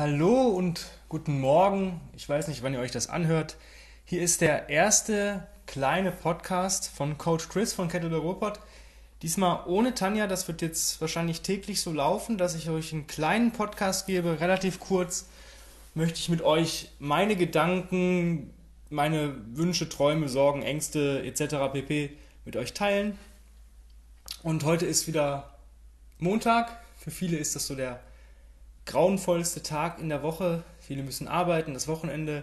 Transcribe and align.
Hallo 0.00 0.48
und 0.48 0.86
guten 1.10 1.40
Morgen. 1.40 2.00
Ich 2.16 2.26
weiß 2.26 2.48
nicht, 2.48 2.62
wann 2.62 2.72
ihr 2.72 2.80
euch 2.80 2.90
das 2.90 3.10
anhört. 3.10 3.58
Hier 4.06 4.22
ist 4.22 4.40
der 4.40 4.70
erste 4.70 5.46
kleine 5.66 6.10
Podcast 6.10 6.88
von 6.88 7.18
Coach 7.18 7.50
Chris 7.50 7.74
von 7.74 7.88
Kettlebell 7.88 8.20
Ruhrpott. 8.20 8.60
Diesmal 9.20 9.62
ohne 9.66 9.94
Tanja. 9.94 10.26
Das 10.26 10.48
wird 10.48 10.62
jetzt 10.62 11.02
wahrscheinlich 11.02 11.42
täglich 11.42 11.82
so 11.82 11.92
laufen, 11.92 12.38
dass 12.38 12.54
ich 12.54 12.70
euch 12.70 12.94
einen 12.94 13.08
kleinen 13.08 13.52
Podcast 13.52 14.06
gebe, 14.06 14.40
relativ 14.40 14.80
kurz. 14.80 15.28
Möchte 15.92 16.18
ich 16.18 16.30
mit 16.30 16.40
euch 16.40 16.88
meine 16.98 17.36
Gedanken, 17.36 18.54
meine 18.88 19.34
Wünsche, 19.54 19.90
Träume, 19.90 20.30
Sorgen, 20.30 20.62
Ängste 20.62 21.22
etc. 21.24 21.74
pp. 21.74 22.16
mit 22.46 22.56
euch 22.56 22.72
teilen. 22.72 23.18
Und 24.42 24.64
heute 24.64 24.86
ist 24.86 25.06
wieder 25.06 25.58
Montag. 26.18 26.74
Für 26.96 27.10
viele 27.10 27.36
ist 27.36 27.54
das 27.54 27.66
so 27.66 27.74
der 27.74 28.00
grauenvollste 28.90 29.62
Tag 29.62 30.00
in 30.00 30.08
der 30.08 30.22
Woche. 30.22 30.64
Viele 30.80 31.02
müssen 31.02 31.28
arbeiten. 31.28 31.74
Das 31.74 31.86
Wochenende 31.86 32.42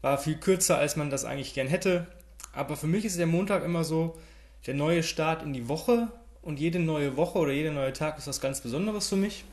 war 0.00 0.16
viel 0.18 0.36
kürzer, 0.36 0.78
als 0.78 0.96
man 0.96 1.10
das 1.10 1.24
eigentlich 1.24 1.54
gern 1.54 1.68
hätte. 1.68 2.06
Aber 2.52 2.76
für 2.76 2.86
mich 2.86 3.04
ist 3.04 3.18
der 3.18 3.26
Montag 3.26 3.62
immer 3.62 3.84
so 3.84 4.18
der 4.66 4.74
neue 4.74 5.02
Start 5.02 5.42
in 5.42 5.52
die 5.52 5.68
Woche. 5.68 6.08
Und 6.40 6.58
jede 6.58 6.78
neue 6.78 7.16
Woche 7.16 7.38
oder 7.38 7.52
jeder 7.52 7.70
neue 7.70 7.92
Tag 7.92 8.18
ist 8.18 8.26
was 8.26 8.40
ganz 8.40 8.62
Besonderes 8.62 9.08
für 9.08 9.16
mich. 9.16 9.44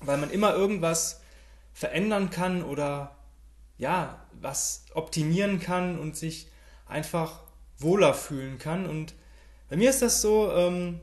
Weil 0.00 0.18
man 0.18 0.30
immer 0.30 0.52
irgendwas 0.52 1.20
verändern 1.72 2.30
kann 2.30 2.62
oder 2.62 3.16
ja, 3.78 4.26
was 4.40 4.84
optimieren 4.94 5.60
kann 5.60 5.98
und 5.98 6.16
sich 6.16 6.48
einfach 6.86 7.40
wohler 7.78 8.14
fühlen 8.14 8.58
kann. 8.58 8.86
Und 8.86 9.14
bei 9.70 9.76
mir 9.76 9.90
ist 9.90 10.02
das 10.02 10.20
so, 10.20 10.52
ähm, 10.52 11.00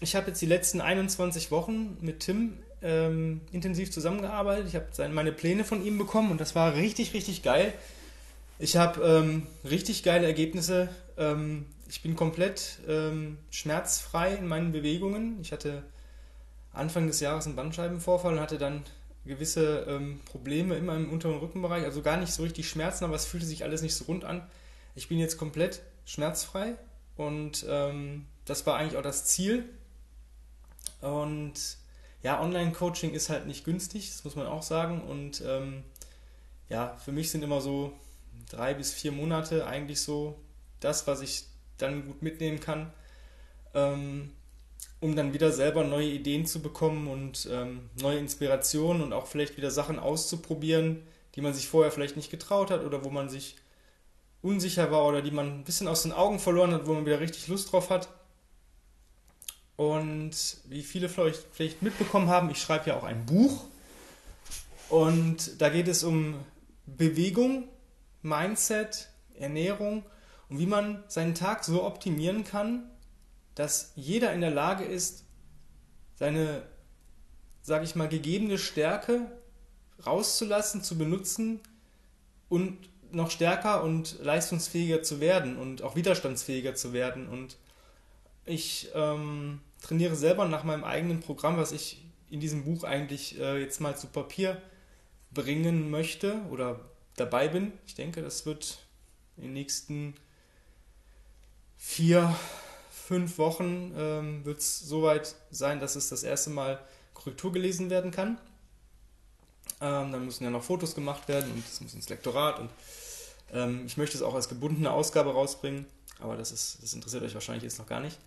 ich 0.00 0.16
habe 0.16 0.28
jetzt 0.28 0.40
die 0.40 0.46
letzten 0.46 0.80
21 0.80 1.50
Wochen 1.50 1.98
mit 2.00 2.20
Tim 2.20 2.58
ähm, 2.84 3.40
intensiv 3.50 3.90
zusammengearbeitet. 3.90 4.68
Ich 4.68 4.76
habe 4.76 5.08
meine 5.08 5.32
Pläne 5.32 5.64
von 5.64 5.84
ihm 5.84 5.98
bekommen 5.98 6.30
und 6.30 6.40
das 6.40 6.54
war 6.54 6.74
richtig, 6.74 7.14
richtig 7.14 7.42
geil. 7.42 7.72
Ich 8.58 8.76
habe 8.76 9.02
ähm, 9.02 9.46
richtig 9.68 10.02
geile 10.02 10.26
Ergebnisse. 10.26 10.88
Ähm, 11.16 11.66
ich 11.88 12.02
bin 12.02 12.14
komplett 12.14 12.78
ähm, 12.86 13.38
schmerzfrei 13.50 14.34
in 14.34 14.46
meinen 14.46 14.72
Bewegungen. 14.72 15.38
Ich 15.40 15.50
hatte 15.50 15.82
Anfang 16.72 17.06
des 17.06 17.20
Jahres 17.20 17.46
einen 17.46 17.56
Bandscheibenvorfall 17.56 18.34
und 18.34 18.40
hatte 18.40 18.58
dann 18.58 18.84
gewisse 19.24 19.86
ähm, 19.88 20.20
Probleme 20.26 20.76
immer 20.76 20.94
im 20.94 21.10
unteren 21.10 21.38
Rückenbereich. 21.38 21.84
Also 21.84 22.02
gar 22.02 22.18
nicht 22.18 22.32
so 22.32 22.42
richtig 22.42 22.68
Schmerzen, 22.68 23.04
aber 23.04 23.14
es 23.14 23.24
fühlte 23.24 23.46
sich 23.46 23.64
alles 23.64 23.80
nicht 23.80 23.94
so 23.94 24.04
rund 24.04 24.24
an. 24.24 24.46
Ich 24.94 25.08
bin 25.08 25.18
jetzt 25.18 25.38
komplett 25.38 25.80
schmerzfrei 26.04 26.74
und 27.16 27.64
ähm, 27.68 28.26
das 28.44 28.66
war 28.66 28.76
eigentlich 28.76 28.98
auch 28.98 29.02
das 29.02 29.24
Ziel. 29.24 29.64
Und 31.00 31.78
ja, 32.24 32.40
Online-Coaching 32.40 33.12
ist 33.12 33.28
halt 33.28 33.46
nicht 33.46 33.64
günstig, 33.64 34.10
das 34.10 34.24
muss 34.24 34.34
man 34.34 34.46
auch 34.46 34.62
sagen. 34.62 35.02
Und 35.02 35.42
ähm, 35.46 35.84
ja, 36.70 36.96
für 36.96 37.12
mich 37.12 37.30
sind 37.30 37.44
immer 37.44 37.60
so 37.60 37.92
drei 38.50 38.72
bis 38.72 38.92
vier 38.94 39.12
Monate 39.12 39.66
eigentlich 39.66 40.00
so 40.00 40.40
das, 40.80 41.06
was 41.06 41.20
ich 41.20 41.44
dann 41.76 42.06
gut 42.06 42.22
mitnehmen 42.22 42.60
kann, 42.60 42.90
ähm, 43.74 44.30
um 45.00 45.14
dann 45.14 45.34
wieder 45.34 45.52
selber 45.52 45.84
neue 45.84 46.08
Ideen 46.08 46.46
zu 46.46 46.62
bekommen 46.62 47.08
und 47.08 47.46
ähm, 47.52 47.90
neue 48.00 48.18
Inspirationen 48.18 49.02
und 49.02 49.12
auch 49.12 49.26
vielleicht 49.26 49.58
wieder 49.58 49.70
Sachen 49.70 49.98
auszuprobieren, 49.98 51.02
die 51.34 51.42
man 51.42 51.52
sich 51.52 51.68
vorher 51.68 51.92
vielleicht 51.92 52.16
nicht 52.16 52.30
getraut 52.30 52.70
hat 52.70 52.84
oder 52.84 53.04
wo 53.04 53.10
man 53.10 53.28
sich 53.28 53.56
unsicher 54.40 54.90
war 54.90 55.04
oder 55.06 55.20
die 55.20 55.30
man 55.30 55.58
ein 55.58 55.64
bisschen 55.64 55.88
aus 55.88 56.04
den 56.04 56.12
Augen 56.12 56.38
verloren 56.38 56.72
hat, 56.72 56.86
wo 56.86 56.94
man 56.94 57.04
wieder 57.04 57.20
richtig 57.20 57.48
Lust 57.48 57.70
drauf 57.70 57.90
hat. 57.90 58.08
Und 59.76 60.58
wie 60.68 60.82
viele 60.82 61.08
vielleicht, 61.08 61.82
mitbekommen 61.82 62.28
haben, 62.28 62.50
ich 62.50 62.60
schreibe 62.60 62.90
ja 62.90 62.96
auch 62.96 63.04
ein 63.04 63.26
Buch. 63.26 63.64
Und 64.88 65.60
da 65.60 65.68
geht 65.68 65.88
es 65.88 66.04
um 66.04 66.36
Bewegung, 66.86 67.68
Mindset, 68.22 69.08
Ernährung 69.38 70.04
und 70.48 70.58
wie 70.58 70.66
man 70.66 71.02
seinen 71.08 71.34
Tag 71.34 71.64
so 71.64 71.84
optimieren 71.84 72.44
kann, 72.44 72.88
dass 73.54 73.92
jeder 73.96 74.32
in 74.32 74.40
der 74.40 74.50
Lage 74.50 74.84
ist, 74.84 75.24
seine, 76.14 76.62
sage 77.62 77.84
ich 77.84 77.94
mal, 77.94 78.08
gegebene 78.08 78.58
Stärke 78.58 79.30
rauszulassen, 80.06 80.82
zu 80.82 80.96
benutzen 80.98 81.60
und 82.48 82.78
noch 83.12 83.30
stärker 83.30 83.82
und 83.82 84.18
leistungsfähiger 84.22 85.02
zu 85.02 85.20
werden 85.20 85.56
und 85.56 85.82
auch 85.82 85.96
widerstandsfähiger 85.96 86.74
zu 86.74 86.92
werden. 86.92 87.28
Und 87.28 87.56
ich 88.44 88.90
ähm, 88.94 89.60
trainiere 89.84 90.16
selber 90.16 90.46
nach 90.46 90.64
meinem 90.64 90.82
eigenen 90.82 91.20
Programm, 91.20 91.58
was 91.58 91.70
ich 91.70 92.02
in 92.30 92.40
diesem 92.40 92.64
Buch 92.64 92.84
eigentlich 92.84 93.38
äh, 93.38 93.60
jetzt 93.60 93.80
mal 93.80 93.96
zu 93.96 94.06
Papier 94.06 94.60
bringen 95.30 95.90
möchte 95.90 96.40
oder 96.50 96.80
dabei 97.16 97.48
bin. 97.48 97.72
Ich 97.86 97.94
denke, 97.94 98.22
das 98.22 98.46
wird 98.46 98.78
in 99.36 99.44
den 99.44 99.52
nächsten 99.52 100.14
vier, 101.76 102.34
fünf 102.90 103.36
Wochen 103.36 103.92
ähm, 103.96 104.44
wird 104.44 104.60
es 104.60 104.80
soweit 104.80 105.34
sein, 105.50 105.80
dass 105.80 105.96
es 105.96 106.08
das 106.08 106.22
erste 106.22 106.50
Mal 106.50 106.80
Korrektur 107.12 107.52
gelesen 107.52 107.90
werden 107.90 108.10
kann. 108.10 108.38
Ähm, 109.82 110.12
dann 110.12 110.24
müssen 110.24 110.44
ja 110.44 110.50
noch 110.50 110.62
Fotos 110.62 110.94
gemacht 110.94 111.28
werden 111.28 111.52
und 111.52 111.62
es 111.64 111.80
muss 111.82 111.94
ins 111.94 112.08
Lektorat 112.08 112.58
und 112.58 112.70
ähm, 113.52 113.84
ich 113.84 113.98
möchte 113.98 114.16
es 114.16 114.22
auch 114.22 114.34
als 114.34 114.48
gebundene 114.48 114.90
Ausgabe 114.90 115.32
rausbringen, 115.32 115.84
aber 116.20 116.36
das, 116.36 116.52
ist, 116.52 116.82
das 116.82 116.94
interessiert 116.94 117.22
euch 117.22 117.34
wahrscheinlich 117.34 117.64
jetzt 117.64 117.78
noch 117.78 117.86
gar 117.86 118.00
nicht. 118.00 118.18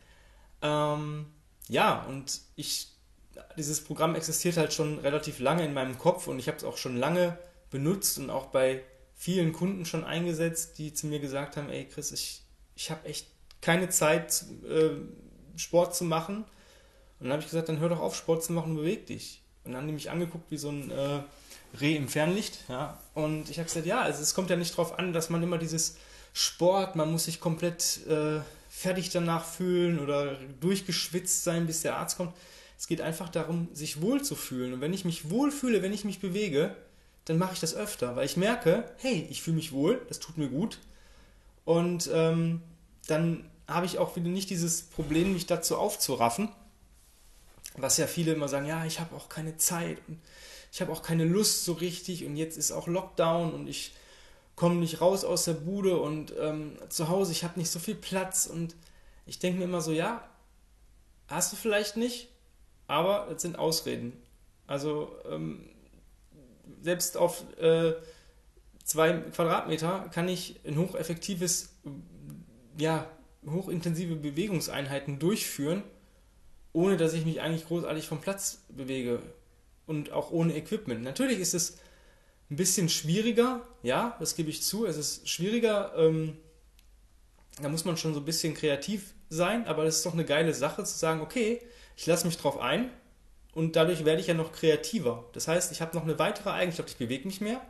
Ähm, 0.62 1.26
ja, 1.70 2.04
und 2.04 2.42
ich, 2.56 2.90
dieses 3.58 3.84
Programm 3.84 4.16
existiert 4.16 4.58
halt 4.58 4.74
schon 4.74 5.00
relativ 5.00 5.40
lange 5.40 5.66
in 5.66 5.74
meinem 5.74 5.98
Kopf 5.98 6.28
und 6.28 6.40
ich 6.40 6.48
habe 6.48 6.58
es 6.58 6.64
auch 6.64 6.78
schon 6.78 6.98
lange 6.98 7.38
benutzt 7.70 8.18
und 8.18 8.30
auch 8.30 8.48
bei 8.48 8.84
vielen 9.16 9.52
Kunden 9.52 9.86
schon 9.86 10.04
eingesetzt, 10.04 10.78
die 10.78 10.94
zu 10.94 11.08
mir 11.08 11.20
gesagt 11.20 11.58
haben, 11.58 11.70
ey 11.70 11.86
Chris, 11.86 12.12
ich, 12.12 12.44
ich 12.76 12.92
habe 12.92 13.06
echt 13.06 13.28
keine 13.62 13.90
Zeit, 13.90 14.46
äh, 14.70 14.92
Sport 15.58 15.96
zu 15.96 16.04
machen. 16.04 16.46
Und 17.20 17.26
dann 17.26 17.32
habe 17.32 17.42
ich 17.42 17.50
gesagt, 17.50 17.70
dann 17.70 17.80
hör 17.80 17.90
doch 17.90 18.00
auf, 18.00 18.16
Sport 18.16 18.44
zu 18.44 18.54
machen 18.54 18.76
beweg 18.76 19.08
dich. 19.08 19.42
Und 19.64 19.72
dann 19.72 19.82
haben 19.82 19.88
die 19.88 19.94
mich 19.94 20.12
angeguckt 20.12 20.52
wie 20.52 20.58
so 20.58 20.70
ein 20.70 20.92
äh, 20.92 21.22
Reh 21.82 21.96
im 21.96 22.08
Fernlicht. 22.08 22.60
Ja? 22.70 23.00
Und 23.16 23.50
ich 23.50 23.58
habe 23.58 23.68
gesagt, 23.68 23.86
ja, 23.86 24.02
also 24.02 24.22
es 24.22 24.34
kommt 24.34 24.50
ja 24.50 24.56
nicht 24.56 24.72
darauf 24.72 24.98
an, 24.98 25.14
dass 25.14 25.30
man 25.30 25.42
immer 25.42 25.58
dieses 25.58 25.98
Sport, 26.34 26.96
man 26.96 27.12
muss 27.12 27.26
sich 27.26 27.40
komplett 27.40 28.06
äh, 28.08 28.40
fertig 28.78 29.10
danach 29.10 29.44
fühlen 29.44 29.98
oder 29.98 30.36
durchgeschwitzt 30.60 31.44
sein, 31.44 31.66
bis 31.66 31.82
der 31.82 31.98
Arzt 31.98 32.16
kommt. 32.16 32.36
Es 32.78 32.86
geht 32.86 33.02
einfach 33.02 33.28
darum, 33.28 33.70
sich 33.74 34.02
wohlzufühlen. 34.02 34.74
Und 34.74 34.82
wenn 34.82 34.94
ich 34.94 35.04
mich 35.04 35.32
wohlfühle, 35.32 35.82
wenn 35.82 35.94
ich 35.94 36.06
mich 36.06 36.20
bewege, 36.20 36.76
dann 37.26 37.40
mache 37.40 37.54
ich 37.54 37.60
das 37.60 37.74
öfter, 37.74 38.16
weil 38.16 38.28
ich 38.28 38.38
merke, 38.38 38.86
hey, 38.98 39.26
ich 39.32 39.42
fühle 39.42 39.56
mich 39.56 39.72
wohl, 39.72 40.00
das 40.10 40.20
tut 40.20 40.38
mir 40.38 40.48
gut. 40.48 40.78
Und 41.66 42.08
ähm, 42.14 42.62
dann 43.08 43.50
habe 43.68 43.88
ich 43.88 43.98
auch 43.98 44.16
wieder 44.16 44.30
nicht 44.30 44.52
dieses 44.52 44.84
Problem, 44.84 45.34
mich 45.34 45.48
dazu 45.48 45.76
aufzuraffen, 45.76 46.50
was 47.78 47.98
ja 47.98 48.06
viele 48.06 48.34
immer 48.34 48.48
sagen, 48.48 48.68
ja, 48.68 48.86
ich 48.86 49.00
habe 49.00 49.16
auch 49.16 49.28
keine 49.28 49.58
Zeit 49.58 49.98
und 50.08 50.22
ich 50.72 50.82
habe 50.82 50.92
auch 50.92 51.02
keine 51.02 51.26
Lust 51.26 51.66
so 51.66 51.74
richtig 51.74 52.26
und 52.26 52.36
jetzt 52.36 52.58
ist 52.58 52.72
auch 52.72 52.86
Lockdown 52.86 53.54
und 53.54 53.68
ich 53.68 53.96
komme 54.58 54.76
nicht 54.76 55.00
raus 55.00 55.24
aus 55.24 55.46
der 55.46 55.54
Bude 55.54 55.98
und 55.98 56.34
ähm, 56.38 56.78
zu 56.90 57.08
Hause, 57.08 57.32
ich 57.32 57.44
habe 57.44 57.60
nicht 57.60 57.70
so 57.70 57.80
viel 57.80 57.96
Platz 57.96 58.48
und 58.48 58.76
ich 59.28 59.38
denke 59.40 59.60
mir 59.60 59.66
immer 59.66 59.82
so, 59.82 59.92
ja, 59.92 60.28
hast 61.28 61.54
du 61.54 61.56
vielleicht 61.56 61.96
nicht, 61.96 62.30
aber 62.88 63.28
das 63.30 63.44
sind 63.44 63.60
Ausreden. 63.60 64.14
Also 64.66 65.16
ähm, 65.30 65.70
selbst 66.82 67.18
auf 67.18 67.44
äh, 67.60 67.94
zwei 68.84 69.14
Quadratmeter 69.14 70.10
kann 70.12 70.28
ich 70.28 70.60
ein 70.66 70.78
hocheffektives, 70.78 71.76
ja, 72.80 73.08
hochintensive 73.46 74.16
Bewegungseinheiten 74.16 75.20
durchführen, 75.20 75.84
ohne 76.74 76.98
dass 76.98 77.14
ich 77.14 77.26
mich 77.26 77.42
eigentlich 77.42 77.68
großartig 77.68 78.08
vom 78.08 78.22
Platz 78.22 78.64
bewege 78.70 79.22
und 79.86 80.12
auch 80.12 80.32
ohne 80.32 80.56
Equipment. 80.56 81.04
Natürlich 81.04 81.40
ist 81.40 81.54
es 81.54 81.78
ein 82.50 82.56
bisschen 82.56 82.90
schwieriger, 82.90 83.62
ja, 83.84 84.16
das 84.20 84.36
gebe 84.36 84.50
ich 84.50 84.64
zu. 84.64 84.86
Es 84.86 84.98
ist 84.98 85.28
schwieriger, 85.28 85.94
ähm, 85.98 86.38
da 87.62 87.70
muss 87.70 87.86
man 87.86 87.98
schon 87.98 88.14
so 88.14 88.20
ein 88.20 88.26
bisschen 88.26 88.54
kreativ 88.54 89.14
sein, 89.30 89.68
aber 89.68 89.84
das 89.84 89.98
ist 89.98 90.06
doch 90.06 90.14
eine 90.14 90.26
geile 90.26 90.54
Sache 90.54 90.84
zu 90.84 90.98
sagen, 90.98 91.22
okay, 91.22 91.62
ich 91.96 92.06
lasse 92.06 92.26
mich 92.26 92.38
drauf 92.38 92.60
ein 92.60 92.90
und 93.54 93.76
dadurch 93.76 94.06
werde 94.06 94.22
ich 94.22 94.28
ja 94.28 94.34
noch 94.34 94.54
kreativer. 94.54 95.26
Das 95.34 95.48
heißt, 95.48 95.72
ich 95.72 95.82
habe 95.82 95.96
noch 95.96 96.04
eine 96.04 96.20
weitere 96.20 96.52
Eigenschaft, 96.52 96.90
ich 96.90 96.98
bewege 96.98 97.28
mich 97.28 97.42
mehr, 97.42 97.62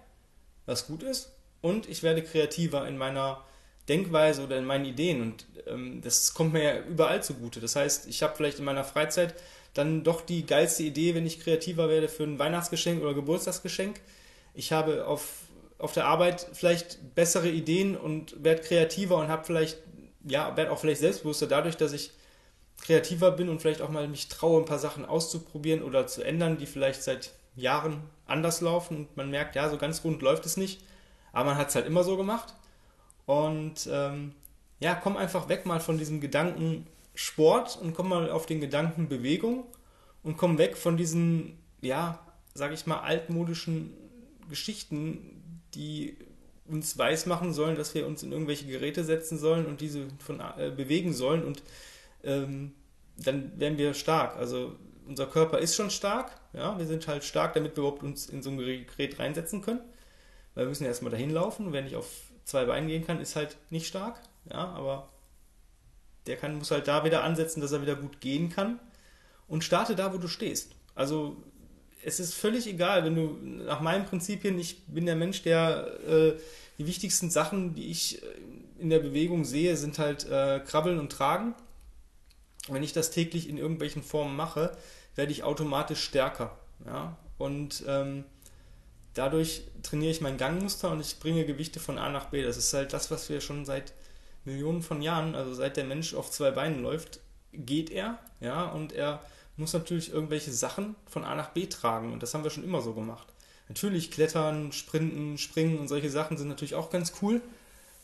was 0.66 0.86
gut 0.86 1.02
ist, 1.02 1.32
und 1.62 1.90
ich 1.90 2.04
werde 2.04 2.24
kreativer 2.24 2.88
in 2.88 2.98
meiner 2.98 3.44
Denkweise 3.90 4.44
oder 4.44 4.58
in 4.58 4.66
meinen 4.66 4.86
Ideen 4.86 5.22
und 5.22 5.46
ähm, 5.66 6.02
das 6.02 6.34
kommt 6.34 6.54
mir 6.54 6.64
ja 6.64 6.82
überall 6.82 7.24
zugute. 7.24 7.60
Das 7.62 7.76
heißt, 7.76 8.08
ich 8.08 8.22
habe 8.22 8.36
vielleicht 8.36 8.60
in 8.60 8.66
meiner 8.66 8.84
Freizeit 8.84 9.34
dann 9.74 10.04
doch 10.04 10.22
die 10.22 10.46
geilste 10.46 10.84
Idee, 10.84 11.16
wenn 11.16 11.26
ich 11.26 11.40
kreativer 11.40 11.90
werde 11.90 12.10
für 12.10 12.24
ein 12.24 12.38
Weihnachtsgeschenk 12.38 13.02
oder 13.02 13.14
Geburtstagsgeschenk 13.14 14.00
ich 14.58 14.72
habe 14.72 15.06
auf, 15.06 15.44
auf 15.78 15.94
der 15.94 16.06
Arbeit 16.06 16.48
vielleicht 16.54 17.14
bessere 17.14 17.48
Ideen 17.48 17.96
und 17.96 18.44
werde 18.44 18.64
kreativer 18.64 19.18
und 19.18 19.28
habe 19.28 19.46
vielleicht, 19.46 19.78
ja, 20.28 20.58
werde 20.58 20.72
auch 20.72 20.80
vielleicht 20.80 21.02
selbstbewusster 21.02 21.46
dadurch, 21.46 21.78
dass 21.78 21.94
ich 21.94 22.12
kreativer 22.82 23.32
bin 23.32 23.50
und 23.50 23.62
vielleicht 23.62 23.84
auch 23.84 23.90
mal 23.90 24.08
mich 24.08 24.30
traue, 24.30 24.60
ein 24.60 24.66
paar 24.66 24.80
Sachen 24.80 25.06
auszuprobieren 25.06 25.84
oder 25.84 26.08
zu 26.08 26.24
ändern, 26.24 26.58
die 26.58 26.66
vielleicht 26.66 27.04
seit 27.04 27.34
Jahren 27.56 28.02
anders 28.26 28.62
laufen 28.62 28.98
und 28.98 29.18
man 29.18 29.30
merkt, 29.30 29.56
ja, 29.56 29.70
so 29.70 29.78
ganz 29.78 30.04
rund 30.04 30.24
läuft 30.24 30.48
es 30.48 30.58
nicht, 30.58 30.82
aber 31.34 31.52
man 31.52 31.58
hat 31.58 31.70
es 31.70 31.76
halt 31.76 31.86
immer 31.86 32.04
so 32.04 32.18
gemacht. 32.18 32.56
Und 33.28 33.88
ähm, 33.92 34.34
ja, 34.80 34.96
komm 34.96 35.18
einfach 35.18 35.50
weg 35.50 35.68
mal 35.68 35.80
von 35.80 36.00
diesem 36.00 36.20
Gedanken 36.20 36.88
Sport 37.14 37.78
und 37.80 37.94
komm 37.94 38.10
mal 38.10 38.32
auf 38.32 38.48
den 38.48 38.60
Gedanken 38.60 39.08
Bewegung 39.08 39.66
und 40.24 40.36
komm 40.38 40.58
weg 40.58 40.78
von 40.78 40.98
diesen, 40.98 41.60
ja, 41.82 42.20
sag 42.56 42.74
ich 42.74 42.88
mal, 42.88 43.02
altmodischen 43.02 43.94
Geschichten, 44.50 45.62
die 45.74 46.18
uns 46.66 46.98
weismachen 46.98 47.54
sollen, 47.54 47.76
dass 47.76 47.94
wir 47.96 48.06
uns 48.08 48.24
in 48.24 48.32
irgendwelche 48.32 48.66
Geräte 48.66 49.04
setzen 49.04 49.38
sollen 49.38 49.66
und 49.66 49.82
diese 49.82 50.08
von, 50.20 50.40
äh, 50.40 50.72
bewegen 50.76 51.14
sollen 51.14 51.44
und 51.44 51.64
ähm, 52.24 52.74
dann 53.18 53.60
werden 53.60 53.78
wir 53.78 53.94
stark. 53.94 54.36
Also 54.36 54.76
unser 55.08 55.28
Körper 55.28 55.60
ist 55.60 55.76
schon 55.76 55.90
stark, 55.90 56.32
ja, 56.54 56.78
wir 56.78 56.86
sind 56.86 57.08
halt 57.08 57.24
stark, 57.24 57.54
damit 57.54 57.76
wir 57.76 57.84
überhaupt 57.84 58.04
uns 58.04 58.28
in 58.28 58.44
so 58.44 58.50
ein 58.50 58.58
Gerät 58.58 59.20
reinsetzen 59.20 59.62
können. 59.62 59.82
Weil 60.54 60.66
wir 60.66 60.70
müssen 60.70 60.84
ja 60.84 60.90
erstmal 60.90 61.12
dahin 61.12 61.30
laufen. 61.30 61.72
Wer 61.72 61.84
nicht 61.84 61.96
auf 61.96 62.10
zwei 62.44 62.66
Beinen 62.66 62.88
gehen 62.88 63.06
kann, 63.06 63.22
ist 63.22 63.36
halt 63.36 63.58
nicht 63.70 63.88
stark, 63.88 64.20
ja, 64.50 64.58
aber 64.58 65.10
der 66.26 66.38
kann, 66.38 66.58
muss 66.58 66.72
halt 66.72 66.88
da 66.88 67.04
wieder 67.06 67.24
ansetzen, 67.24 67.62
dass 67.62 67.72
er 67.72 67.82
wieder 67.82 67.96
gut 67.96 68.20
gehen 68.22 68.50
kann 68.50 68.80
und 69.48 69.64
starte 69.64 69.96
da, 69.96 70.14
wo 70.14 70.18
du 70.18 70.28
stehst. 70.28 70.76
Also 70.96 71.38
es 72.08 72.22
ist 72.22 72.36
völlig 72.36 72.68
egal, 72.68 73.04
wenn 73.04 73.16
du 73.16 73.38
nach 73.66 73.82
meinen 73.82 74.06
Prinzipien, 74.06 74.58
ich 74.58 74.86
bin 74.86 75.06
der 75.06 75.18
Mensch, 75.18 75.44
der 75.44 76.00
äh, 76.08 76.34
die 76.78 76.88
wichtigsten 76.88 77.30
Sachen, 77.30 77.74
die 77.74 77.92
ich 77.92 78.24
äh, 78.24 78.26
in 78.80 78.90
der 78.90 79.00
Bewegung 79.00 79.44
sehe, 79.44 79.76
sind 79.76 80.00
halt 80.00 80.26
äh, 80.26 80.62
Krabbeln 80.62 81.00
und 81.00 81.12
Tragen. 81.12 81.54
Wenn 82.70 82.82
ich 82.82 82.94
das 82.94 83.12
täglich 83.12 83.50
in 83.50 83.58
irgendwelchen 83.58 84.04
Formen 84.04 84.38
mache, 84.38 84.72
werde 85.16 85.34
ich 85.34 85.44
automatisch 85.44 86.02
stärker. 86.02 86.58
Ja? 86.86 87.18
Und 87.38 87.84
ähm, 87.88 88.24
dadurch 89.14 89.64
trainiere 89.84 90.12
ich 90.12 90.22
mein 90.22 90.38
Gangmuster 90.38 90.90
und 90.92 91.02
ich 91.02 91.20
bringe 91.20 91.46
Gewichte 91.46 91.82
von 91.82 91.98
A 91.98 92.10
nach 92.10 92.28
B. 92.28 92.42
Das 92.42 92.56
ist 92.56 92.74
halt 92.74 92.94
das, 92.94 93.12
was 93.12 93.28
wir 93.28 93.42
schon 93.42 93.66
seit 93.66 93.92
Millionen 94.46 94.82
von 94.82 95.02
Jahren, 95.02 95.36
also 95.36 95.54
seit 95.54 95.76
der 95.76 95.84
Mensch 95.84 96.14
auf 96.14 96.32
zwei 96.32 96.52
Beinen 96.52 96.82
läuft, 96.82 97.20
geht 97.52 97.90
er, 97.90 98.18
ja, 98.40 98.66
und 98.66 98.94
er 98.94 99.22
muss 99.58 99.74
natürlich 99.74 100.12
irgendwelche 100.12 100.52
Sachen 100.52 100.96
von 101.08 101.24
A 101.24 101.36
nach 101.36 101.50
B 101.50 101.66
tragen 101.66 102.14
und 102.14 102.24
das 102.24 102.34
haben 102.34 102.44
wir 102.44 102.52
schon 102.52 102.64
immer 102.64 102.82
so 102.82 102.94
gemacht. 102.94 103.28
Natürlich 103.70 104.12
Klettern, 104.12 104.72
Sprinten, 104.72 105.38
Springen 105.38 105.80
und 105.80 105.88
solche 105.88 106.10
Sachen 106.10 106.38
sind 106.38 106.48
natürlich 106.48 106.76
auch 106.76 106.90
ganz 106.90 107.14
cool. 107.22 107.42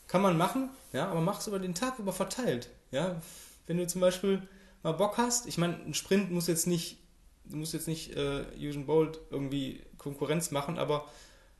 Kann 0.06 0.20
man 0.20 0.36
machen, 0.36 0.68
ja, 0.92 1.08
aber 1.08 1.20
mach 1.20 1.40
es 1.40 1.46
über 1.46 1.58
den 1.58 1.74
Tag 1.74 1.98
über 1.98 2.12
verteilt. 2.12 2.68
Ja, 2.90 3.20
wenn 3.66 3.78
du 3.78 3.86
zum 3.86 4.00
Beispiel 4.00 4.46
mal 4.82 4.92
Bock 4.92 5.16
hast, 5.16 5.46
ich 5.46 5.56
meine, 5.56 5.76
ein 5.76 5.94
Sprint 5.94 6.30
muss 6.30 6.46
jetzt 6.46 6.66
nicht, 6.66 6.98
du 7.46 7.56
musst 7.56 7.72
jetzt 7.72 7.88
nicht 7.88 8.14
äh, 8.14 8.44
Usain 8.58 8.84
Bolt 8.84 9.18
irgendwie 9.30 9.82
Konkurrenz 9.96 10.50
machen, 10.50 10.78
aber 10.78 11.08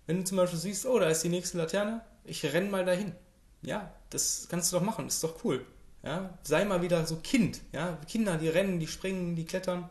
wenn 0.06 0.18
du 0.18 0.24
zum 0.24 0.36
Beispiel 0.36 0.58
siehst, 0.58 0.84
oh, 0.84 0.98
da 0.98 1.08
ist 1.08 1.22
die 1.22 1.30
nächste 1.30 1.56
Laterne, 1.56 2.02
ich 2.24 2.44
renn 2.44 2.70
mal 2.70 2.84
dahin. 2.84 3.14
Ja, 3.62 3.94
das 4.10 4.46
kannst 4.50 4.70
du 4.70 4.76
doch 4.76 4.84
machen, 4.84 5.06
ist 5.06 5.24
doch 5.24 5.42
cool. 5.44 5.64
Ja, 6.04 6.38
sei 6.42 6.64
mal 6.64 6.82
wieder 6.82 7.06
so 7.06 7.16
Kind. 7.16 7.60
Ja, 7.72 7.98
Kinder, 8.08 8.36
die 8.36 8.48
rennen, 8.48 8.78
die 8.78 8.86
springen, 8.86 9.36
die 9.36 9.46
klettern 9.46 9.90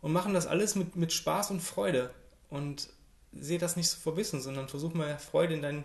und 0.00 0.12
machen 0.12 0.32
das 0.32 0.46
alles 0.46 0.74
mit, 0.74 0.96
mit 0.96 1.12
Spaß 1.12 1.50
und 1.50 1.60
Freude. 1.60 2.10
Und 2.48 2.88
sehe 3.32 3.58
das 3.58 3.76
nicht 3.76 3.88
so 3.88 3.98
verbissen, 3.98 4.40
sondern 4.40 4.68
versuch 4.68 4.94
mal 4.94 5.18
Freude 5.18 5.54
in 5.54 5.62
deinen 5.62 5.84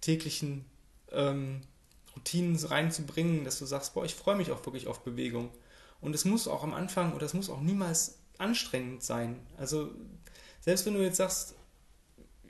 täglichen 0.00 0.64
ähm, 1.10 1.62
Routinen 2.14 2.56
reinzubringen, 2.56 3.44
dass 3.44 3.58
du 3.58 3.66
sagst, 3.66 3.94
boah, 3.94 4.04
ich 4.04 4.14
freue 4.14 4.36
mich 4.36 4.50
auch 4.50 4.64
wirklich 4.64 4.86
auf 4.86 5.00
Bewegung. 5.00 5.50
Und 6.00 6.14
es 6.14 6.24
muss 6.24 6.46
auch 6.46 6.62
am 6.62 6.74
Anfang 6.74 7.14
oder 7.14 7.26
es 7.26 7.34
muss 7.34 7.50
auch 7.50 7.60
niemals 7.60 8.18
anstrengend 8.38 9.02
sein. 9.02 9.40
Also 9.56 9.90
selbst 10.60 10.86
wenn 10.86 10.94
du 10.94 11.02
jetzt 11.02 11.16
sagst, 11.16 11.54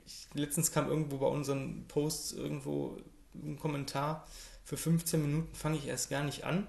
ich, 0.05 0.27
letztens 0.33 0.71
kam 0.71 0.87
irgendwo 0.87 1.17
bei 1.17 1.27
unseren 1.27 1.85
Posts 1.87 2.33
irgendwo 2.33 2.97
ein 3.33 3.57
Kommentar, 3.57 4.27
für 4.69 4.77
15 4.77 5.19
Minuten 5.19 5.55
fange 5.55 5.79
ich 5.79 5.87
erst 5.87 6.11
gar 6.11 6.23
nicht 6.23 6.43
an. 6.43 6.67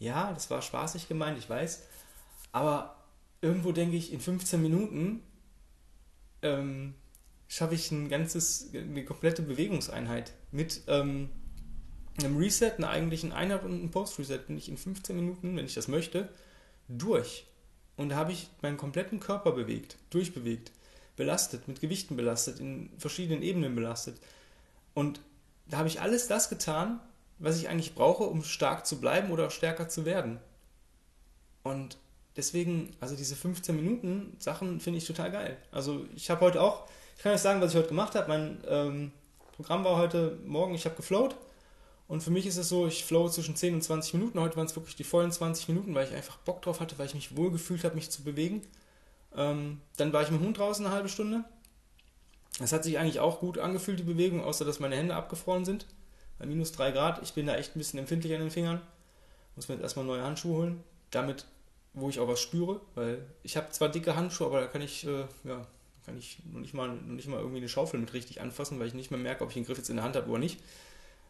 Ja, 0.00 0.32
das 0.32 0.50
war 0.50 0.60
spaßig 0.60 1.06
gemeint, 1.06 1.38
ich 1.38 1.48
weiß. 1.48 1.84
Aber 2.50 2.96
irgendwo 3.40 3.70
denke 3.70 3.96
ich, 3.96 4.12
in 4.12 4.18
15 4.18 4.60
Minuten 4.60 5.22
ähm, 6.42 6.94
schaffe 7.46 7.76
ich 7.76 7.92
ein 7.92 8.08
ganzes, 8.08 8.70
eine 8.74 9.04
komplette 9.04 9.42
Bewegungseinheit 9.42 10.32
mit 10.50 10.82
ähm, 10.88 11.30
einem 12.18 12.36
Reset, 12.36 12.72
einer 12.76 12.90
eigentlichen 12.90 13.30
Einheit 13.30 13.62
und 13.62 13.72
einem 13.72 13.92
Post-Reset 13.92 14.40
bin 14.48 14.58
ich 14.58 14.68
in 14.68 14.76
15 14.76 15.14
Minuten, 15.14 15.56
wenn 15.56 15.64
ich 15.64 15.74
das 15.74 15.86
möchte, 15.86 16.28
durch. 16.88 17.46
Und 17.96 18.08
da 18.08 18.16
habe 18.16 18.32
ich 18.32 18.50
meinen 18.62 18.78
kompletten 18.78 19.20
Körper 19.20 19.52
bewegt, 19.52 19.96
durchbewegt, 20.10 20.72
belastet, 21.14 21.68
mit 21.68 21.80
Gewichten 21.80 22.16
belastet, 22.16 22.58
in 22.58 22.90
verschiedenen 22.98 23.42
Ebenen 23.42 23.76
belastet. 23.76 24.20
Und 24.92 25.20
da 25.66 25.78
habe 25.78 25.88
ich 25.88 26.00
alles 26.00 26.26
das 26.26 26.48
getan, 26.48 26.98
was 27.38 27.58
ich 27.58 27.68
eigentlich 27.68 27.94
brauche, 27.94 28.24
um 28.24 28.42
stark 28.42 28.86
zu 28.86 29.00
bleiben 29.00 29.30
oder 29.30 29.50
stärker 29.50 29.88
zu 29.88 30.04
werden. 30.04 30.40
Und 31.62 31.98
deswegen, 32.36 32.96
also 33.00 33.16
diese 33.16 33.36
15 33.36 33.76
Minuten 33.76 34.36
Sachen 34.38 34.80
finde 34.80 34.98
ich 34.98 35.06
total 35.06 35.30
geil. 35.30 35.56
Also 35.70 36.06
ich 36.14 36.30
habe 36.30 36.40
heute 36.40 36.60
auch, 36.60 36.86
ich 37.16 37.22
kann 37.22 37.32
euch 37.32 37.40
sagen, 37.40 37.60
was 37.60 37.72
ich 37.72 37.76
heute 37.76 37.88
gemacht 37.88 38.14
habe. 38.14 38.28
Mein 38.28 38.58
ähm, 38.66 39.12
Programm 39.52 39.84
war 39.84 39.96
heute 39.96 40.38
Morgen, 40.46 40.74
ich 40.74 40.84
habe 40.84 40.96
geflowt. 40.96 41.36
Und 42.06 42.22
für 42.22 42.30
mich 42.30 42.46
ist 42.46 42.56
es 42.56 42.70
so, 42.70 42.86
ich 42.86 43.04
flow 43.04 43.28
zwischen 43.28 43.54
10 43.54 43.74
und 43.74 43.82
20 43.82 44.14
Minuten. 44.14 44.40
Heute 44.40 44.56
waren 44.56 44.66
es 44.66 44.74
wirklich 44.74 44.96
die 44.96 45.04
vollen 45.04 45.30
20 45.30 45.68
Minuten, 45.68 45.94
weil 45.94 46.06
ich 46.06 46.14
einfach 46.14 46.38
Bock 46.38 46.62
drauf 46.62 46.80
hatte, 46.80 46.98
weil 46.98 47.06
ich 47.06 47.14
mich 47.14 47.36
wohl 47.36 47.50
gefühlt 47.50 47.84
habe, 47.84 47.96
mich 47.96 48.10
zu 48.10 48.22
bewegen. 48.22 48.62
Ähm, 49.36 49.82
dann 49.98 50.12
war 50.12 50.22
ich 50.22 50.30
mit 50.30 50.40
dem 50.40 50.46
Hund 50.46 50.58
draußen 50.58 50.86
eine 50.86 50.94
halbe 50.94 51.10
Stunde. 51.10 51.44
Es 52.60 52.72
hat 52.72 52.82
sich 52.82 52.98
eigentlich 52.98 53.20
auch 53.20 53.40
gut 53.40 53.58
angefühlt, 53.58 53.98
die 53.98 54.04
Bewegung, 54.04 54.42
außer 54.42 54.64
dass 54.64 54.80
meine 54.80 54.96
Hände 54.96 55.14
abgefroren 55.14 55.66
sind. 55.66 55.86
Bei 56.38 56.46
minus 56.46 56.72
3 56.72 56.92
Grad. 56.92 57.22
Ich 57.22 57.34
bin 57.34 57.46
da 57.46 57.56
echt 57.56 57.74
ein 57.74 57.78
bisschen 57.78 57.98
empfindlich 57.98 58.34
an 58.34 58.40
den 58.40 58.50
Fingern. 58.50 58.80
Muss 59.56 59.68
mir 59.68 59.74
jetzt 59.74 59.82
erstmal 59.82 60.04
neue 60.04 60.22
Handschuhe 60.22 60.56
holen. 60.56 60.84
Damit 61.10 61.46
wo 62.00 62.08
ich 62.08 62.20
auch 62.20 62.28
was 62.28 62.40
spüre, 62.40 62.80
weil 62.94 63.24
ich 63.42 63.56
habe 63.56 63.70
zwar 63.70 63.88
dicke 63.88 64.16
Handschuhe, 64.16 64.46
aber 64.46 64.60
da 64.60 64.66
kann 64.66 64.82
ich, 64.82 65.06
äh, 65.06 65.24
ja, 65.44 65.66
kann 66.04 66.16
ich 66.16 66.38
noch 66.52 66.60
nicht, 66.60 66.74
mal, 66.74 66.88
noch 66.88 67.14
nicht 67.14 67.28
mal 67.28 67.38
irgendwie 67.38 67.58
eine 67.58 67.68
Schaufel 67.68 68.00
mit 68.00 68.12
richtig 68.12 68.40
anfassen, 68.40 68.78
weil 68.78 68.88
ich 68.88 68.94
nicht 68.94 69.10
mehr 69.10 69.20
merke, 69.20 69.44
ob 69.44 69.50
ich 69.50 69.54
den 69.54 69.64
Griff 69.64 69.78
jetzt 69.78 69.90
in 69.90 69.96
der 69.96 70.04
Hand 70.04 70.16
habe 70.16 70.28
oder 70.28 70.38
nicht. 70.38 70.60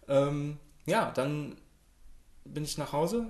Ähm, 0.09 0.59
ja, 0.87 1.11
dann 1.11 1.57
bin 2.45 2.65
ich 2.65 2.79
nach 2.79 2.93
Hause, 2.93 3.27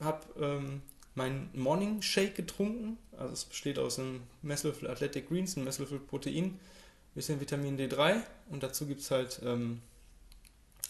habe 0.00 0.26
ähm, 0.40 0.82
meinen 1.14 1.50
Morning 1.54 2.02
Shake 2.02 2.34
getrunken. 2.34 2.98
Also 3.16 3.32
es 3.32 3.44
besteht 3.44 3.78
aus 3.78 3.98
einem 3.98 4.22
Messlöffel 4.42 4.88
Athletic 4.88 5.28
Greens, 5.28 5.56
einem 5.56 5.64
Messlöffel 5.64 5.98
Protein, 5.98 6.58
bisschen 7.14 7.40
Vitamin 7.40 7.78
D3 7.78 8.22
und 8.50 8.62
dazu 8.62 8.86
gibt 8.86 9.00
es 9.00 9.10
halt 9.10 9.40
ähm, 9.44 9.82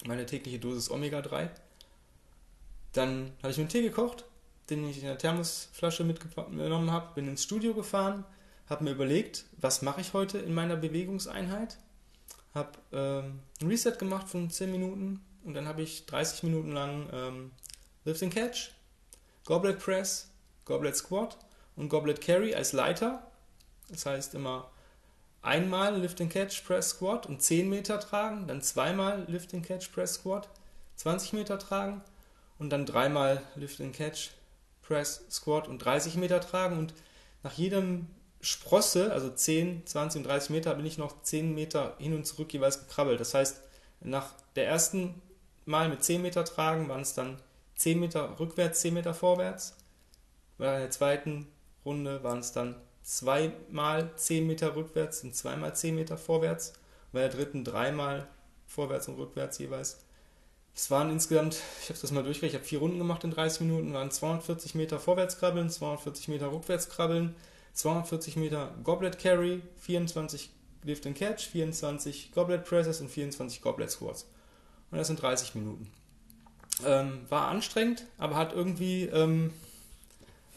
meine 0.07 0.27
tägliche 0.27 0.59
Dosis 0.59 0.91
Omega 0.91 1.21
3. 1.23 1.51
Dann 2.93 3.33
habe 3.43 3.51
ich 3.51 3.57
mir 3.57 3.63
einen 3.63 3.69
Tee 3.69 3.83
gekocht, 3.83 4.25
den 4.71 4.89
ich 4.89 4.99
in 4.99 5.05
der 5.05 5.19
Thermosflasche 5.19 6.05
mitgenommen 6.05 6.91
habe, 6.91 7.15
bin 7.15 7.29
ins 7.29 7.45
Studio 7.45 7.75
gefahren, 7.75 8.25
habe 8.69 8.85
mir 8.85 8.93
überlegt, 8.93 9.45
was 9.57 9.83
mache 9.83 10.01
ich 10.01 10.13
heute 10.13 10.39
in 10.39 10.55
meiner 10.55 10.77
Bewegungseinheit, 10.77 11.79
habe 12.55 12.79
ähm, 12.93 13.41
ein 13.61 13.69
Reset 13.69 13.93
gemacht 13.99 14.29
von 14.29 14.51
10 14.51 14.71
Minuten 14.71 15.25
und 15.45 15.55
dann 15.55 15.67
habe 15.67 15.83
ich 15.83 16.07
30 16.07 16.43
Minuten 16.43 16.73
lang 16.73 17.09
ähm, 17.13 17.51
Lift 18.05 18.23
and 18.23 18.35
Catch, 18.35 18.73
Goblet 19.45 19.79
Press, 19.79 20.31
Goblet 20.65 20.97
Squat 20.97 21.39
und 21.77 21.89
Goblet 21.89 22.21
Carry 22.21 22.55
als 22.55 22.73
Leiter. 22.73 23.31
Das 23.89 24.05
heißt 24.05 24.35
immer 24.35 24.71
einmal 25.43 26.01
Lift 26.01 26.21
and 26.21 26.33
Catch 26.33 26.65
Press 26.67 26.91
Squat 26.91 27.27
und 27.27 27.43
10 27.43 27.69
Meter 27.69 28.01
tragen, 28.01 28.47
dann 28.47 28.63
zweimal 28.63 29.25
Lift 29.29 29.55
and 29.55 29.65
Catch 29.65 29.93
Press 29.93 30.15
Squat, 30.15 30.49
20 30.97 31.33
Meter 31.33 31.59
tragen 31.59 32.03
und 32.59 32.71
dann 32.71 32.87
dreimal 32.87 33.43
Lift 33.55 33.81
and 33.81 33.95
Catch 33.95 34.31
Press, 34.83 35.25
Squat 35.31 35.69
und 35.69 35.79
30 35.79 36.17
Meter 36.17 36.41
tragen 36.41 36.79
und 36.79 36.95
nach 37.43 37.53
jedem 37.53 38.07
Sprosse, 38.41 39.13
also 39.13 39.29
10, 39.31 39.87
20 39.87 40.21
und 40.21 40.27
30 40.27 40.51
Meter, 40.51 40.75
bin 40.75 40.87
ich 40.87 40.97
noch 40.97 41.23
10 41.23 41.55
Meter 41.55 41.95
hin 41.99 42.15
und 42.15 42.27
zurück 42.27 42.53
jeweils 42.53 42.81
gekrabbelt. 42.81 43.21
Das 43.21 43.35
heißt, 43.35 43.61
nach 44.01 44.33
der 44.57 44.67
ersten 44.67 45.21
Mal 45.67 45.89
mit 45.89 46.03
10 46.03 46.23
Meter 46.23 46.45
tragen 46.45 46.89
waren 46.89 47.03
es 47.03 47.15
dann 47.15 47.41
10 47.77 48.01
Meter 48.01 48.39
rückwärts, 48.41 48.81
10 48.81 48.95
Meter 48.95 49.13
vorwärts. 49.13 49.77
Bei 50.57 50.79
der 50.79 50.91
zweiten 50.91 51.49
Runde 51.85 52.23
waren 52.23 52.39
es 52.39 52.53
dann 52.53 52.77
zweimal 53.09 54.11
10 54.17 54.47
Meter 54.47 54.77
rückwärts 54.77 55.25
und 55.25 55.35
zweimal 55.35 55.75
10 55.75 55.95
Meter 55.95 56.19
vorwärts. 56.19 56.75
Bei 57.11 57.21
der 57.21 57.31
dritten 57.31 57.65
dreimal 57.65 58.29
vorwärts 58.67 59.09
und 59.09 59.17
rückwärts 59.17 59.57
jeweils. 59.59 60.05
Es 60.75 60.91
waren 60.91 61.11
insgesamt, 61.11 61.59
ich 61.83 61.89
habe 61.89 61.99
das 61.99 62.11
mal 62.13 62.23
durchgerechnet, 62.23 62.61
ich 62.61 62.61
habe 62.61 62.69
vier 62.69 62.79
Runden 62.81 62.99
gemacht 62.99 63.25
in 63.25 63.31
30 63.31 63.63
Minuten, 63.63 63.95
waren 63.95 64.11
240 64.11 64.75
Meter 64.75 65.01
Vorwärtskrabbeln, 65.01 65.71
240 65.71 66.29
Meter 66.29 66.53
Rückwärtskrabbeln, 66.53 67.35
240 67.73 68.37
Meter 68.37 68.75
Goblet 68.85 69.19
Carry, 69.19 69.63
24 69.79 70.51
Lift 70.85 71.07
and 71.07 71.17
Catch, 71.17 71.49
24 71.49 72.33
Goblet 72.33 72.65
Presses 72.65 73.01
und 73.01 73.09
24 73.09 73.63
Goblet 73.63 73.91
Squats. 73.91 74.29
Und 74.91 74.99
das 74.99 75.07
sind 75.07 75.21
30 75.21 75.55
Minuten. 75.55 75.91
Ähm, 76.85 77.23
war 77.31 77.49
anstrengend, 77.49 78.05
aber 78.19 78.37
hat 78.37 78.53
irgendwie, 78.53 79.05
ähm, 79.05 79.53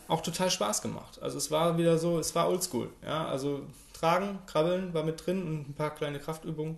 auch 0.07 0.21
total 0.21 0.49
Spaß 0.51 0.81
gemacht. 0.81 1.21
Also 1.21 1.37
es 1.37 1.51
war 1.51 1.77
wieder 1.77 1.97
so, 1.97 2.19
es 2.19 2.33
war 2.35 2.49
oldschool. 2.49 2.89
Ja? 3.03 3.27
Also 3.27 3.61
tragen, 3.93 4.39
krabbeln 4.47 4.93
war 4.93 5.03
mit 5.03 5.25
drin 5.25 5.43
und 5.43 5.69
ein 5.69 5.73
paar 5.73 5.93
kleine 5.93 6.19
Kraftübungen. 6.19 6.77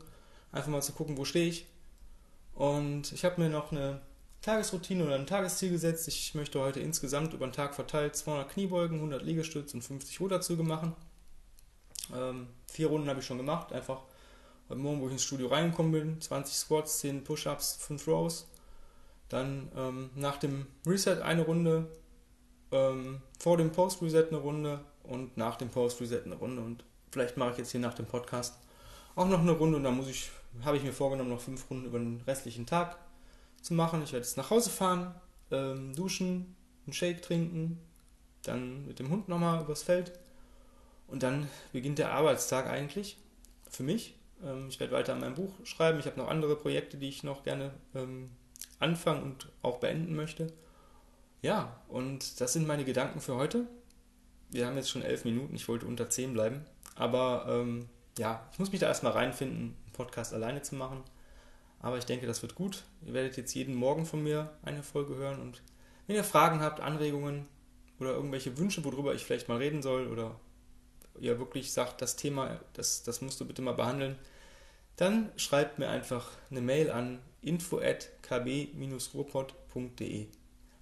Einfach 0.52 0.70
mal 0.70 0.82
zu 0.82 0.94
gucken, 0.94 1.18
wo 1.18 1.26
stehe 1.26 1.48
ich. 1.48 1.66
Und 2.54 3.12
ich 3.12 3.26
habe 3.26 3.42
mir 3.42 3.50
noch 3.50 3.72
eine 3.72 4.02
Tagesroutine 4.42 5.06
oder 5.06 5.16
ein 5.16 5.26
Tagesziel 5.26 5.72
gesetzt. 5.72 6.08
Ich 6.08 6.36
möchte 6.36 6.60
heute 6.60 6.80
insgesamt 6.80 7.34
über 7.34 7.48
den 7.48 7.54
Tag 7.54 7.74
verteilt 7.76 8.16
200 8.16 8.50
Kniebeugen, 8.50 8.98
100 8.98 9.24
Liegestütze 9.24 9.78
und 9.78 9.82
50 9.82 10.20
Ruderzüge 10.20 10.64
machen. 10.64 10.96
Ähm, 12.14 12.48
vier 12.68 12.88
Runden 12.88 13.08
habe 13.08 13.22
ich 13.22 13.26
schon 13.26 13.38
gemacht. 13.38 13.72
Einfach 13.72 14.02
heute 14.70 14.80
Morgen, 14.80 15.02
wo 15.02 15.08
ich 15.08 15.14
ins 15.14 15.24
Studio 15.24 15.48
reingekommen 15.48 15.92
bin, 15.92 16.22
20 16.22 16.56
Squats, 16.56 17.00
10 17.00 17.24
Push-Ups, 17.24 17.78
5 17.78 18.08
Rows. 18.08 18.48
Dann 19.30 19.72
ähm, 19.76 20.10
nach 20.16 20.38
dem 20.38 20.68
Reset 20.86 21.22
eine 21.22 21.44
Runde, 21.44 21.88
ähm, 22.74 23.22
vor 23.40 23.58
dem 23.58 23.72
Post-Reset 23.72 24.28
eine 24.30 24.38
Runde 24.38 24.82
und 25.04 25.38
nach 25.38 25.56
dem 25.56 25.70
Post-Reset 25.70 26.24
eine 26.26 26.36
Runde. 26.36 26.62
Und 26.62 26.84
vielleicht 27.12 27.38
mache 27.38 27.52
ich 27.52 27.58
jetzt 27.60 27.72
hier 27.72 27.80
nach 27.80 27.94
dem 27.94 28.06
Podcast 28.06 28.56
auch 29.16 29.28
noch 29.28 29.40
eine 29.40 29.52
Runde 29.52 29.78
und 29.78 29.84
dann 29.84 29.96
muss 29.96 30.10
ich, 30.10 30.32
habe 30.66 30.78
ich 30.78 30.84
mir 30.84 30.94
vorgenommen, 30.94 31.30
noch 31.30 31.40
fünf 31.42 31.70
Runden 31.70 31.86
über 31.86 32.00
den 32.00 32.22
restlichen 32.26 32.66
Tag 32.66 32.98
zu 33.62 33.74
machen. 33.74 34.02
Ich 34.04 34.12
werde 34.12 34.26
jetzt 34.26 34.38
nach 34.38 34.50
Hause 34.50 34.70
fahren, 34.70 35.14
ähm, 35.52 35.94
duschen, 35.96 36.56
einen 36.86 36.94
Shake 36.94 37.22
trinken, 37.22 37.80
dann 38.42 38.88
mit 38.88 39.00
dem 39.00 39.10
Hund 39.10 39.30
nochmal 39.30 39.62
übers 39.62 39.84
Feld 39.84 40.12
und 41.08 41.24
dann 41.24 41.48
beginnt 41.72 42.00
der 42.00 42.12
Arbeitstag 42.12 42.68
eigentlich 42.68 43.18
für 43.70 43.84
mich. 43.84 44.16
Ähm, 44.44 44.68
ich 44.68 44.80
werde 44.80 44.94
weiter 44.94 45.14
an 45.14 45.20
meinem 45.20 45.36
Buch 45.36 45.54
schreiben. 45.64 46.00
Ich 46.00 46.06
habe 46.06 46.20
noch 46.20 46.28
andere 46.28 46.56
Projekte, 46.56 46.98
die 46.98 47.10
ich 47.10 47.24
noch 47.24 47.44
gerne 47.44 47.72
ähm, 47.94 48.32
anfangen 48.80 49.24
und 49.24 49.50
auch 49.62 49.78
beenden 49.78 50.16
möchte. 50.16 50.52
Ja, 51.44 51.80
und 51.90 52.40
das 52.40 52.54
sind 52.54 52.66
meine 52.66 52.86
Gedanken 52.86 53.20
für 53.20 53.36
heute. 53.36 53.68
Wir 54.50 54.66
haben 54.66 54.78
jetzt 54.78 54.90
schon 54.90 55.02
elf 55.02 55.26
Minuten, 55.26 55.54
ich 55.56 55.68
wollte 55.68 55.86
unter 55.86 56.10
zehn 56.10 56.32
bleiben. 56.32 56.66
Aber 56.96 57.46
ähm, 57.50 57.90
ja, 58.18 58.48
ich 58.54 58.60
muss 58.60 58.72
mich 58.72 58.80
da 58.80 58.88
erstmal 58.88 59.12
reinfinden, 59.12 59.76
einen 59.84 59.92
Podcast 59.92 60.34
alleine 60.34 60.62
zu 60.62 60.76
machen. 60.76 61.04
Aber 61.82 61.98
ich 61.98 62.06
denke, 62.06 62.28
das 62.28 62.42
wird 62.42 62.56
gut. 62.56 62.86
Ihr 63.06 63.14
werdet 63.14 63.36
jetzt 63.36 63.54
jeden 63.54 63.76
Morgen 63.76 64.06
von 64.06 64.24
mir 64.24 64.52
eine 64.64 64.84
Folge 64.84 65.16
hören. 65.16 65.42
Und 65.42 65.62
wenn 66.08 66.16
ihr 66.16 66.24
Fragen 66.24 66.62
habt, 66.62 66.80
Anregungen 66.80 67.46
oder 68.00 68.14
irgendwelche 68.14 68.58
Wünsche, 68.58 68.86
worüber 68.86 69.14
ich 69.14 69.26
vielleicht 69.26 69.50
mal 69.50 69.58
reden 69.58 69.82
soll, 69.82 70.08
oder 70.08 70.40
ihr 71.20 71.40
wirklich 71.40 71.74
sagt, 71.74 72.02
das 72.02 72.16
Thema, 72.16 72.62
das, 72.72 73.04
das 73.04 73.20
musst 73.20 73.42
du 73.42 73.46
bitte 73.46 73.62
mal 73.62 73.74
behandeln, 73.74 74.18
dann 74.96 75.30
schreibt 75.36 75.78
mir 75.78 75.90
einfach 75.90 76.32
eine 76.50 76.62
Mail 76.62 76.90
an 76.90 77.20
info@kb-ruhrpott.de. 77.42 80.28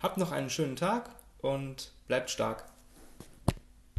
Habt 0.02 0.18
noch 0.18 0.32
einen 0.32 0.50
schönen 0.50 0.76
Tag 0.76 1.10
und 1.42 1.92
bleibt 2.08 2.32
stark. 2.32 2.71